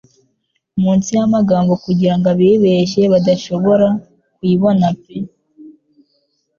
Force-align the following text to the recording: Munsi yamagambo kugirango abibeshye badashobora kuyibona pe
Munsi 0.81 1.09
yamagambo 1.17 1.73
kugirango 1.85 2.25
abibeshye 2.33 3.01
badashobora 3.13 3.87
kuyibona 4.35 4.87
pe 5.01 5.15